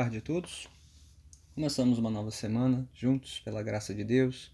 [0.00, 0.66] tarde a todos.
[1.54, 4.50] Começamos uma nova semana juntos, pela graça de Deus,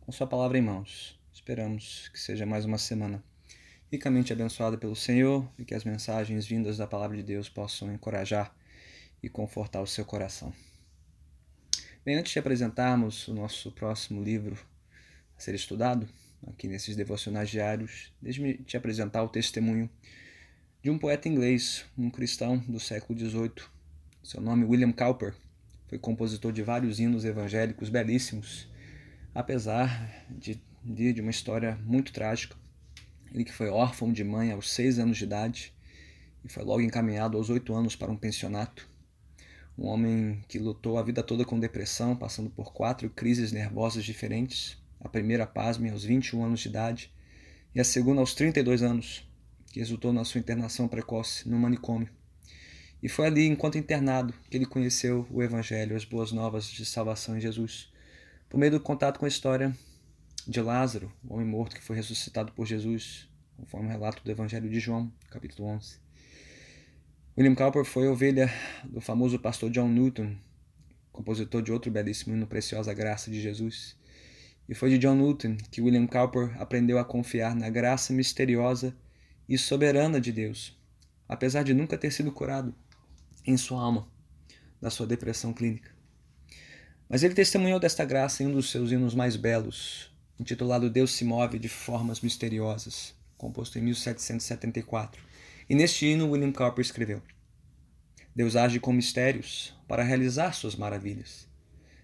[0.00, 1.20] com Sua palavra em mãos.
[1.30, 3.22] Esperamos que seja mais uma semana
[3.92, 8.56] ricamente abençoada pelo Senhor e que as mensagens vindas da palavra de Deus possam encorajar
[9.22, 10.54] e confortar o seu coração.
[12.02, 14.58] Bem, antes de apresentarmos o nosso próximo livro
[15.36, 16.08] a ser estudado,
[16.46, 19.90] aqui nesses devocionais diários, deixe-me te apresentar o testemunho
[20.82, 23.77] de um poeta inglês, um cristão do século XVIII.
[24.28, 25.34] Seu nome William Cowper.
[25.86, 28.68] Foi compositor de vários hinos evangélicos belíssimos,
[29.34, 32.54] apesar de, de, de uma história muito trágica.
[33.32, 35.72] Ele que foi órfão de mãe aos seis anos de idade
[36.44, 38.86] e foi logo encaminhado aos oito anos para um pensionato.
[39.78, 44.76] Um homem que lutou a vida toda com depressão, passando por quatro crises nervosas diferentes.
[45.00, 47.10] A primeira, pasme, aos 21 anos de idade,
[47.74, 49.26] e a segunda aos 32 anos,
[49.68, 52.10] que resultou na sua internação precoce no manicômio.
[53.02, 57.36] E foi ali, enquanto internado, que ele conheceu o Evangelho, as boas novas de salvação
[57.36, 57.92] em Jesus,
[58.48, 59.72] por meio do contato com a história
[60.46, 64.68] de Lázaro, o homem morto que foi ressuscitado por Jesus, conforme o relato do Evangelho
[64.68, 65.98] de João, capítulo 11.
[67.36, 70.34] William Cowper foi ovelha do famoso pastor John Newton,
[71.12, 73.96] compositor de outro belíssimo hino Preciosa Graça de Jesus.
[74.68, 78.92] E foi de John Newton que William Cowper aprendeu a confiar na graça misteriosa
[79.48, 80.76] e soberana de Deus,
[81.28, 82.74] apesar de nunca ter sido curado
[83.50, 84.06] em sua alma
[84.80, 85.90] da sua depressão clínica.
[87.08, 91.24] Mas ele testemunhou desta graça em um dos seus hinos mais belos, intitulado Deus se
[91.24, 95.22] move de formas misteriosas, composto em 1774.
[95.66, 97.22] E neste hino William Cowper escreveu:
[98.36, 101.48] Deus age com mistérios para realizar suas maravilhas.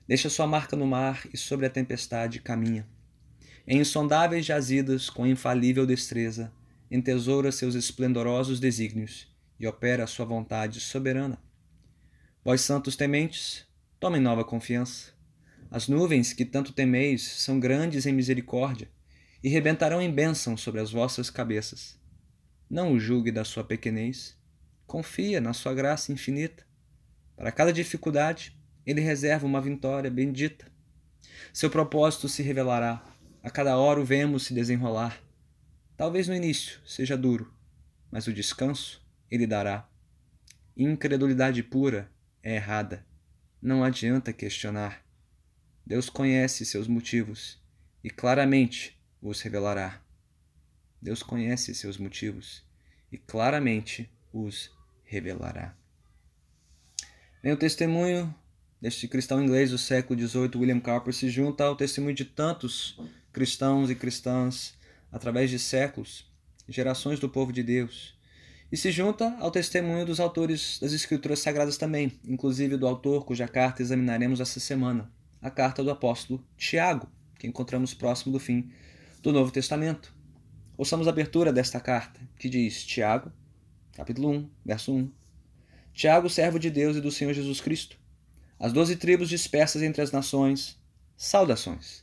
[0.09, 2.87] Deixa sua marca no mar e sobre a tempestade caminha.
[3.67, 6.51] Em insondáveis jazidas, com infalível destreza,
[6.91, 11.39] entesoura seus esplendorosos desígnios e opera a sua vontade soberana.
[12.45, 13.67] Vós, santos tementes,
[13.99, 15.13] tomem nova confiança.
[15.71, 18.89] As nuvens que tanto temeis são grandes em misericórdia
[19.43, 21.99] e rebentarão em bênção sobre as vossas cabeças.
[22.69, 24.37] Não o julgue da sua pequenez,
[24.87, 26.65] confia na sua graça infinita.
[27.37, 28.57] Para cada dificuldade,
[28.87, 30.67] ele reserva uma vitória bendita.
[31.53, 33.05] Seu propósito se revelará,
[33.43, 35.21] a cada hora o vemos se desenrolar.
[35.97, 37.53] Talvez no início seja duro,
[38.11, 39.89] mas o descanso ele dará.
[40.77, 42.11] Incredulidade pura
[42.43, 43.07] é errada.
[43.61, 45.05] Não adianta questionar.
[45.87, 47.63] Deus conhece seus motivos
[48.03, 50.03] e claramente os revelará.
[51.01, 52.65] Deus conhece seus motivos
[53.13, 54.71] e claramente os
[55.05, 55.77] revelará.
[57.43, 58.35] Bem, o testemunho
[58.81, 62.99] deste cristão inglês do século XVIII, William Cowper, se junta ao testemunho de tantos
[63.33, 64.75] cristãos e cristãs
[65.13, 66.31] através de séculos,
[66.69, 68.19] gerações do povo de Deus,
[68.75, 73.47] e se junta ao testemunho dos autores das Escrituras Sagradas também, inclusive do autor cuja
[73.47, 75.09] carta examinaremos essa semana,
[75.41, 77.09] a carta do apóstolo Tiago,
[77.39, 78.73] que encontramos próximo do fim
[79.23, 80.13] do Novo Testamento.
[80.77, 83.31] Ouçamos a abertura desta carta, que diz: Tiago,
[83.93, 85.09] capítulo 1, verso 1.
[85.93, 87.97] Tiago, servo de Deus e do Senhor Jesus Cristo,
[88.59, 90.77] as doze tribos dispersas entre as nações,
[91.17, 92.03] saudações.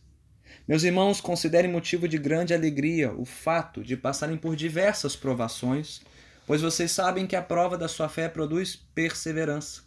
[0.65, 5.99] Meus irmãos, considerem motivo de grande alegria o fato de passarem por diversas provações,
[6.45, 9.83] pois vocês sabem que a prova da sua fé produz perseverança.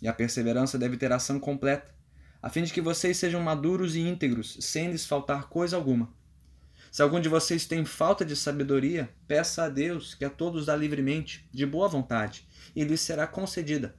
[0.00, 1.94] E a perseverança deve ter ação completa,
[2.42, 6.12] a fim de que vocês sejam maduros e íntegros, sem lhes faltar coisa alguma.
[6.92, 10.76] Se algum de vocês tem falta de sabedoria, peça a Deus, que a todos dá
[10.76, 13.96] livremente, de boa vontade, e lhes será concedida.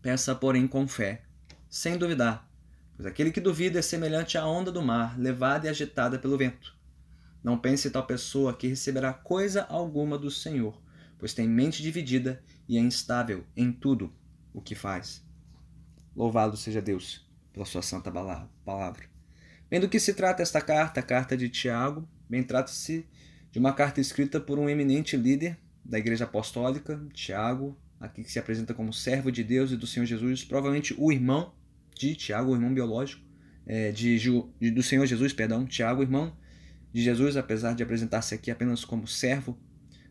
[0.00, 1.22] Peça, porém, com fé,
[1.68, 2.48] sem duvidar
[2.96, 6.74] Pois aquele que duvida é semelhante à onda do mar, levada e agitada pelo vento.
[7.42, 10.80] Não pense tal pessoa que receberá coisa alguma do Senhor,
[11.24, 14.12] pois tem mente dividida e é instável em tudo
[14.52, 15.24] o que faz.
[16.14, 18.12] Louvado seja Deus pela sua santa
[18.62, 19.06] palavra.
[19.70, 22.06] Bem, do que se trata esta carta, a carta de Tiago?
[22.28, 23.06] Bem, trata-se
[23.50, 28.38] de uma carta escrita por um eminente líder da Igreja Apostólica, Tiago, aqui que se
[28.38, 31.54] apresenta como servo de Deus e do Senhor Jesus, provavelmente o irmão
[31.94, 33.24] de Tiago, o irmão biológico,
[33.64, 36.36] é, de, de, do Senhor Jesus, perdão, Tiago, irmão
[36.92, 39.58] de Jesus, apesar de apresentar-se aqui apenas como servo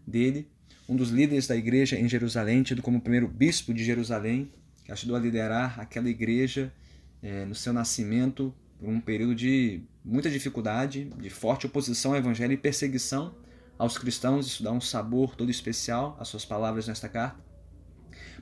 [0.08, 0.52] dele,
[0.88, 4.52] um dos líderes da igreja em Jerusalém, tido como primeiro bispo de Jerusalém,
[4.84, 6.74] que ajudou a liderar aquela igreja
[7.22, 12.52] é, no seu nascimento por um período de muita dificuldade, de forte oposição ao evangelho
[12.54, 13.34] e perseguição
[13.78, 14.46] aos cristãos.
[14.46, 17.42] Isso dá um sabor todo especial às suas palavras nesta carta.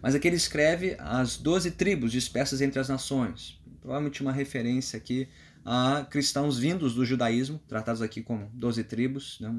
[0.01, 3.61] Mas aqui ele escreve as doze tribos dispersas entre as nações.
[3.79, 5.27] Provavelmente uma referência aqui
[5.63, 9.49] a cristãos vindos do judaísmo, tratados aqui como doze tribos, né?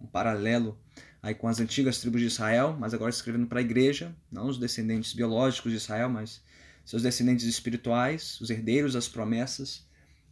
[0.00, 0.78] um paralelo
[1.22, 4.58] aí com as antigas tribos de Israel, mas agora escrevendo para a igreja, não os
[4.58, 6.42] descendentes biológicos de Israel, mas
[6.84, 9.86] seus descendentes espirituais, os herdeiros das promessas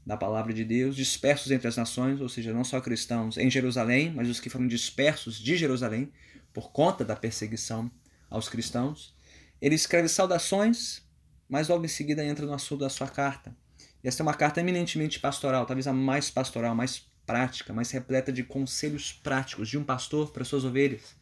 [0.06, 4.12] da palavra de Deus, dispersos entre as nações, ou seja, não só cristãos em Jerusalém,
[4.15, 6.12] mas os que foram dispersos de Jerusalém
[6.55, 7.91] por conta da perseguição
[8.31, 9.15] aos cristãos.
[9.61, 11.03] Ele escreve saudações,
[11.49, 13.55] mas logo em seguida entra no assunto da sua carta.
[14.03, 18.32] E essa é uma carta eminentemente pastoral, talvez a mais pastoral, mais prática, mais repleta
[18.32, 21.17] de conselhos práticos de um pastor para suas ovelhas.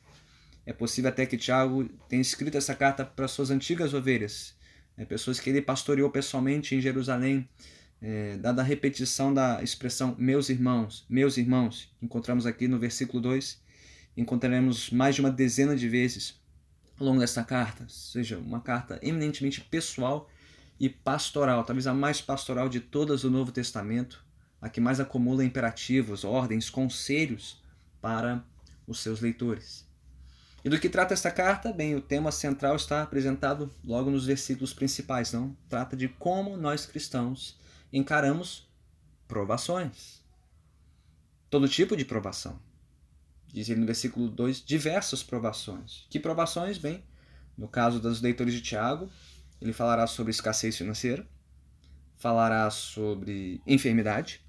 [0.66, 4.54] É possível até que Tiago tenha escrito essa carta para suas antigas ovelhas,
[4.96, 7.48] né, pessoas que ele pastoreou pessoalmente em Jerusalém,
[8.00, 13.62] é, dada a repetição da expressão meus irmãos, meus irmãos, encontramos aqui no versículo 2,
[14.16, 16.40] encontraremos mais de uma dezena de vezes
[16.98, 20.30] ao longo desta carta, ou seja, uma carta eminentemente pessoal
[20.78, 24.23] e pastoral, talvez a mais pastoral de todas do Novo Testamento,
[24.64, 27.62] a que mais acumula imperativos, ordens, conselhos
[28.00, 28.42] para
[28.86, 29.86] os seus leitores.
[30.64, 31.70] E do que trata esta carta?
[31.70, 35.54] Bem, o tema central está apresentado logo nos versículos principais, não?
[35.68, 37.58] Trata de como nós cristãos
[37.92, 38.66] encaramos
[39.28, 40.22] provações.
[41.50, 42.58] Todo tipo de provação.
[43.46, 46.06] Diz ele no versículo 2, diversas provações.
[46.08, 46.78] Que provações?
[46.78, 47.04] Bem,
[47.54, 49.10] no caso dos leitores de Tiago,
[49.60, 51.28] ele falará sobre escassez financeira,
[52.16, 54.43] falará sobre enfermidade,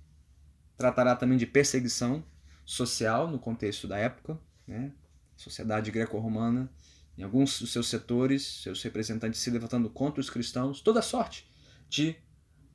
[0.77, 2.23] tratará também de perseguição
[2.65, 4.91] social no contexto da época, né?
[5.35, 6.69] sociedade greco-romana,
[7.17, 11.49] em alguns dos seus setores, seus representantes se levantando contra os cristãos, toda sorte
[11.87, 12.15] de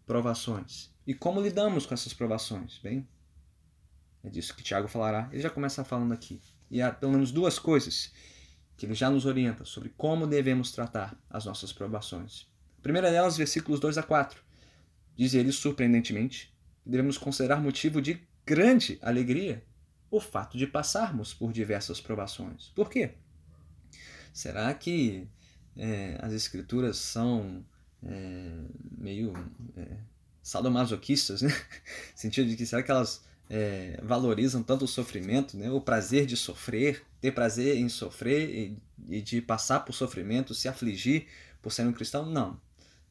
[0.06, 0.90] provações.
[1.06, 2.78] E como lidamos com essas provações?
[2.78, 3.06] Bem,
[4.22, 5.28] é disso que Tiago falará.
[5.32, 6.40] Ele já começa falando aqui.
[6.70, 8.12] E há pelo menos duas coisas
[8.76, 12.46] que ele já nos orienta sobre como devemos tratar as nossas provações.
[12.78, 14.42] A primeira delas, versículos 2 a 4.
[15.16, 19.62] Diz ele, surpreendentemente, devemos considerar motivo de grande alegria
[20.10, 22.72] o fato de passarmos por diversas provações.
[22.74, 23.12] Por quê?
[24.32, 25.28] Será que
[25.76, 27.64] é, as escrituras são
[28.02, 28.50] é,
[28.98, 29.32] meio
[29.76, 29.96] é,
[30.42, 31.48] sadomasoquistas, né?
[31.48, 31.56] No
[32.14, 35.70] sentido de que será que elas é, valorizam tanto o sofrimento, né?
[35.70, 38.78] o prazer de sofrer, ter prazer em sofrer e,
[39.08, 41.26] e, de passar por sofrimento, se afligir
[41.60, 42.24] por ser um cristão?
[42.24, 42.60] Não,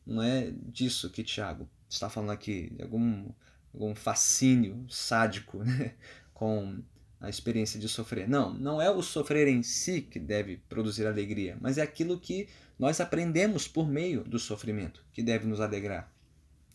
[0.05, 3.25] não é disso que Tiago está falando aqui, de algum,
[3.73, 5.93] algum fascínio sádico né?
[6.33, 6.81] com
[7.19, 8.27] a experiência de sofrer.
[8.27, 12.47] Não, não é o sofrer em si que deve produzir alegria, mas é aquilo que
[12.77, 16.11] nós aprendemos por meio do sofrimento que deve nos alegrar.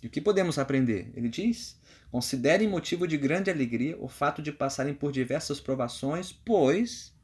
[0.02, 1.11] E o que podemos aprender?
[1.14, 1.81] Ele diz:
[2.11, 7.14] considerem motivo de grande alegria o fato de passarem por diversas provações, pois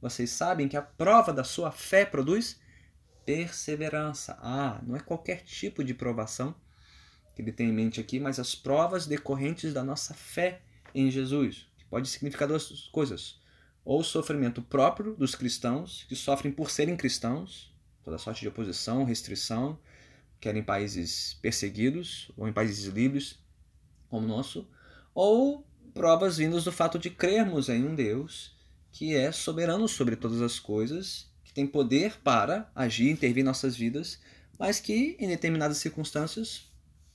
[0.00, 2.58] vocês sabem que a prova da sua fé produz
[3.26, 4.38] perseverança.
[4.40, 6.54] Ah, não é qualquer tipo de provação
[7.34, 10.60] que ele tem em mente aqui, mas as provas decorrentes da nossa fé
[10.94, 13.40] em Jesus, que pode significar duas coisas:
[13.84, 19.04] ou o sofrimento próprio dos cristãos, que sofrem por serem cristãos, toda sorte de oposição,
[19.04, 19.78] restrição,
[20.40, 23.38] quer em países perseguidos ou em países livres
[24.08, 24.68] como o nosso,
[25.14, 28.54] ou provas vindas do fato de crermos em um Deus
[28.92, 33.74] que é soberano sobre todas as coisas, que tem poder para agir, intervir em nossas
[33.74, 34.20] vidas,
[34.56, 36.70] mas que em determinadas circunstâncias,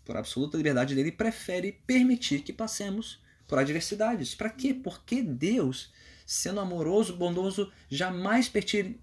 [0.10, 4.34] por absoluta liberdade dele, prefere permitir que passemos por adversidades.
[4.34, 4.74] Para quê?
[4.74, 5.94] Porque Deus,
[6.26, 8.52] sendo amoroso, bondoso, jamais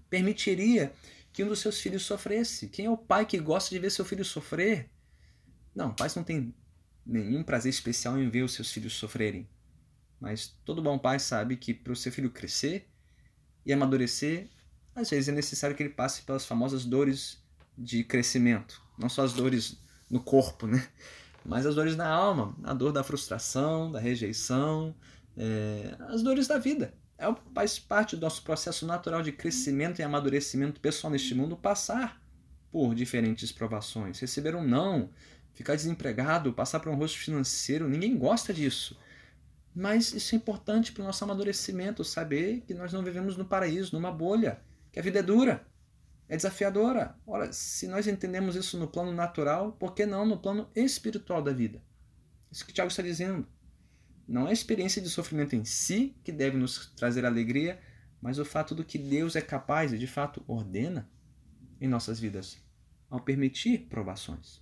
[0.09, 0.91] permitiria
[1.31, 2.67] que um dos seus filhos sofresse.
[2.67, 4.89] Quem é o pai que gosta de ver seu filho sofrer?
[5.73, 6.53] Não, pais não têm
[7.05, 9.47] nenhum prazer especial em ver os seus filhos sofrerem.
[10.19, 12.85] Mas todo bom pai sabe que para o seu filho crescer
[13.65, 14.49] e amadurecer,
[14.93, 17.41] às vezes é necessário que ele passe pelas famosas dores
[17.77, 18.81] de crescimento.
[18.99, 20.87] Não só as dores no corpo, né?
[21.47, 24.93] mas as dores na alma, a dor da frustração, da rejeição,
[25.37, 30.03] é, as dores da vida é, faz parte do nosso processo natural de crescimento e
[30.03, 32.21] amadurecimento pessoal neste mundo passar
[32.69, 35.09] por diferentes provações, receber um não,
[35.53, 38.99] ficar desempregado, passar por um rosto financeiro, ninguém gosta disso.
[39.73, 43.95] Mas isso é importante para o nosso amadurecimento, saber que nós não vivemos no paraíso,
[43.95, 44.59] numa bolha,
[44.91, 45.65] que a vida é dura,
[46.29, 47.15] é desafiadora.
[47.25, 51.53] Ora, se nós entendemos isso no plano natural, por que não no plano espiritual da
[51.53, 51.81] vida?
[52.51, 53.47] Isso que Tiago está dizendo.
[54.27, 57.79] Não é a experiência de sofrimento em si que deve nos trazer alegria,
[58.21, 61.09] mas o fato do que Deus é capaz e de fato ordena
[61.79, 62.57] em nossas vidas
[63.09, 64.61] ao permitir provações.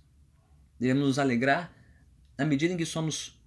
[0.78, 1.72] Devemos nos alegrar
[2.38, 3.42] na medida em que somos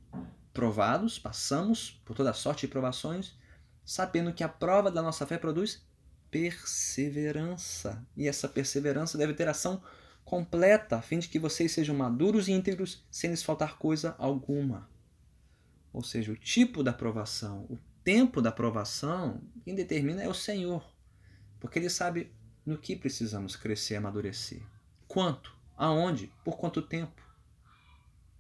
[0.54, 3.38] provados, passamos por toda sorte de provações,
[3.86, 5.88] sabendo que a prova da nossa fé produz
[6.32, 8.06] perseverança.
[8.16, 9.82] E essa perseverança deve ter ação
[10.24, 14.90] completa, a fim de que vocês sejam maduros e íntegros, sem lhes faltar coisa alguma.
[15.92, 20.88] Ou seja, o tipo da aprovação, o tempo da aprovação, quem determina é o Senhor.
[21.60, 22.32] Porque Ele sabe
[22.66, 24.62] no que precisamos crescer e amadurecer.
[25.08, 26.30] Quanto Aonde?
[26.44, 27.24] Por quanto tempo?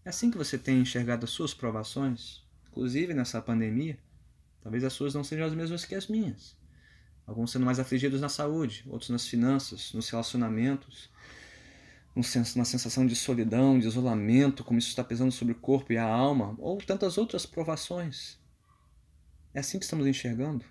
[0.03, 3.98] É assim que você tem enxergado as suas provações, inclusive nessa pandemia.
[4.62, 6.58] Talvez as suas não sejam as mesmas que as minhas.
[7.30, 11.12] Alguns sendo mais afligidos na saúde, outros nas finanças, nos relacionamentos,
[12.56, 16.04] na sensação de solidão, de isolamento, como isso está pesando sobre o corpo e a
[16.04, 18.40] alma, ou tantas outras provações.
[19.54, 20.66] É assim que estamos enxergando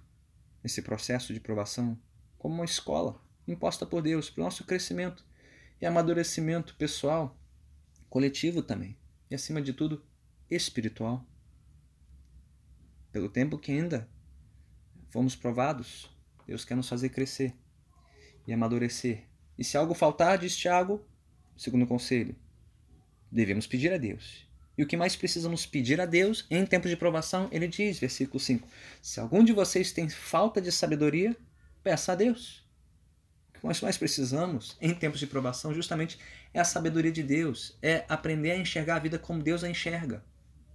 [0.65, 1.97] esse processo de provação
[2.37, 5.25] como uma escola imposta por Deus para o nosso crescimento
[5.81, 7.38] e amadurecimento pessoal,
[8.11, 8.99] coletivo também,
[9.31, 10.05] e acima de tudo,
[10.50, 11.25] espiritual.
[13.12, 14.11] Pelo tempo que ainda
[15.09, 16.11] fomos provados,
[16.49, 17.55] Deus quer nos fazer crescer
[18.47, 19.25] e amadurecer.
[19.59, 21.07] E se algo faltar, diz Tiago,
[21.55, 22.35] segundo conselho,
[23.31, 24.49] devemos pedir a Deus.
[24.76, 28.40] E o que mais precisamos pedir a Deus em tempos de provação, ele diz, versículo
[28.40, 28.67] 5:
[29.02, 31.37] Se algum de vocês tem falta de sabedoria,
[31.83, 32.67] peça a Deus.
[33.50, 36.19] O que nós mais precisamos em tempos de provação, justamente,
[36.55, 40.25] é a sabedoria de Deus, é aprender a enxergar a vida como Deus a enxerga,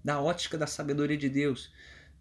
[0.03, 1.72] da ótica da sabedoria de Deus,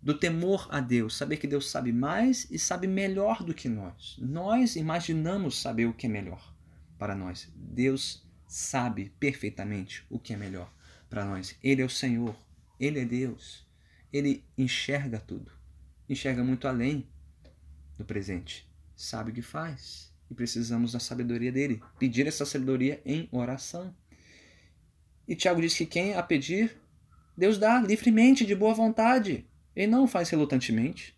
[0.02, 4.16] do temor a Deus, saber que Deus sabe mais e sabe melhor do que nós.
[4.18, 6.52] Nós imaginamos saber o que é melhor
[6.98, 7.48] para nós.
[7.54, 10.72] Deus sabe perfeitamente o que é melhor
[11.08, 11.56] para nós.
[11.62, 12.34] Ele é o Senhor,
[12.80, 13.64] ele é Deus.
[14.12, 15.52] Ele enxerga tudo.
[16.08, 17.08] Enxerga muito além
[17.96, 18.68] do presente.
[18.94, 21.80] Sabe o que faz e precisamos da sabedoria dele.
[21.98, 23.94] Pedir essa sabedoria em oração.
[25.26, 26.76] E Tiago diz que quem a pedir,
[27.36, 29.46] Deus dá livremente, de boa vontade.
[29.74, 31.16] Ele não faz relutantemente.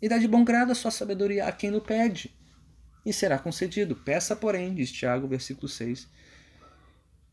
[0.00, 2.36] E dá de bom grado a sua sabedoria a quem o pede.
[3.04, 3.96] E será concedido.
[3.96, 6.08] Peça, porém, diz Tiago, versículo 6,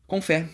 [0.06, 0.48] com fé,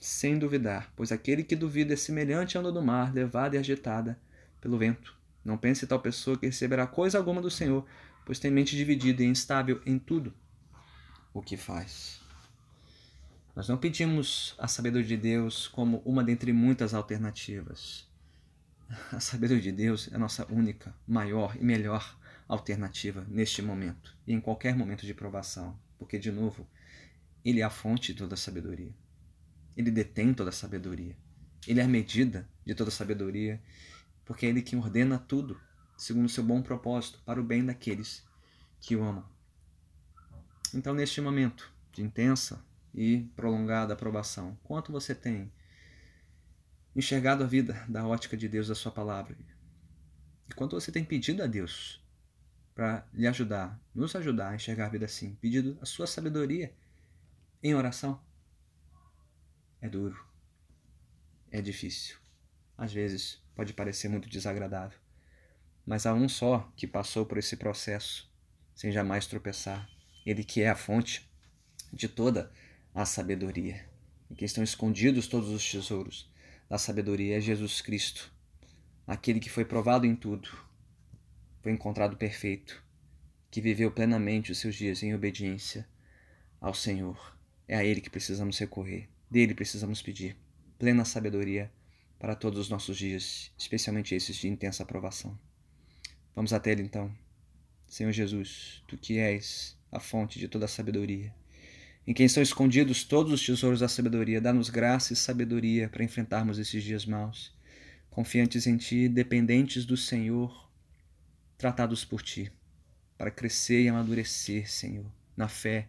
[0.00, 4.18] sem duvidar, pois aquele que duvida é semelhante à onda do mar, levada e agitada
[4.60, 5.16] pelo vento.
[5.44, 7.84] Não pense tal pessoa que receberá coisa alguma do Senhor,
[8.24, 10.32] pois tem mente dividida e instável em tudo
[11.34, 12.20] o que faz.
[13.54, 18.08] Nós não pedimos a sabedoria de Deus como uma dentre muitas alternativas.
[19.10, 24.34] A sabedoria de Deus é a nossa única, maior e melhor alternativa neste momento e
[24.34, 26.68] em qualquer momento de provação, porque, de novo,
[27.44, 28.94] Ele é a fonte de toda a sabedoria.
[29.76, 31.16] Ele detém toda a sabedoria.
[31.66, 33.62] Ele é a medida de toda a sabedoria,
[34.24, 35.58] porque é Ele que ordena tudo
[35.96, 38.24] segundo o seu bom propósito, para o bem daqueles
[38.80, 39.24] que o amam.
[40.74, 45.52] Então, neste momento de intensa e prolongada aprovação, quanto você tem
[46.94, 49.36] enxergado a vida da ótica de Deus, da sua palavra?
[50.48, 52.02] E você tem pedido a Deus
[52.74, 56.74] para lhe ajudar, nos ajudar a enxergar a vida assim, pedido a sua sabedoria
[57.62, 58.20] em oração?
[59.80, 60.24] É duro,
[61.50, 62.16] é difícil,
[62.78, 65.02] às vezes pode parecer muito desagradável
[65.84, 68.30] mas há um só que passou por esse processo
[68.74, 69.88] sem jamais tropeçar.
[70.24, 71.28] Ele que é a fonte
[71.92, 72.52] de toda
[72.94, 73.84] a sabedoria.
[74.30, 76.31] Em que estão escondidos todos os tesouros
[76.72, 78.32] da sabedoria é Jesus Cristo,
[79.06, 80.48] aquele que foi provado em tudo,
[81.60, 82.82] foi encontrado perfeito,
[83.50, 85.86] que viveu plenamente os seus dias em obediência
[86.58, 87.36] ao Senhor.
[87.68, 90.34] É a Ele que precisamos recorrer, dele precisamos pedir
[90.78, 91.70] plena sabedoria
[92.18, 95.38] para todos os nossos dias, especialmente esses de intensa aprovação.
[96.34, 97.14] Vamos até Ele então.
[97.86, 101.34] Senhor Jesus, Tu que és a fonte de toda a sabedoria,
[102.06, 106.58] em quem estão escondidos todos os tesouros da sabedoria, dá-nos graça e sabedoria para enfrentarmos
[106.58, 107.54] esses dias maus,
[108.10, 110.70] confiantes em Ti, dependentes do Senhor,
[111.56, 112.50] tratados por Ti,
[113.16, 115.06] para crescer e amadurecer, Senhor,
[115.36, 115.88] na fé,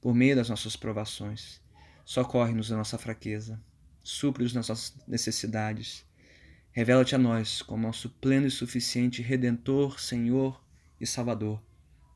[0.00, 1.60] por meio das nossas provações.
[2.04, 3.60] Socorre-nos na nossa fraqueza,
[4.02, 6.04] supre as nossas necessidades
[6.72, 10.62] Revela-te a nós como nosso pleno e suficiente Redentor, Senhor
[11.00, 11.60] e Salvador.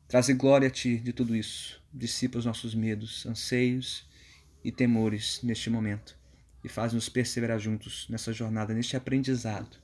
[0.07, 1.84] Traze glória a Ti de tudo isso.
[1.95, 4.05] Dissipa os nossos medos, anseios
[4.65, 6.19] e temores neste momento
[6.65, 9.77] e faz-nos perseverar juntos nessa jornada, neste aprendizado,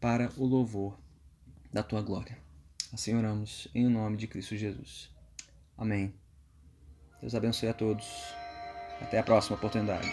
[0.00, 0.98] para o louvor
[1.72, 2.38] da Tua glória.
[2.92, 5.10] Assim oramos em nome de Cristo Jesus.
[5.76, 6.14] Amém.
[7.20, 8.06] Deus abençoe a todos.
[9.00, 10.10] Até a próxima oportunidade.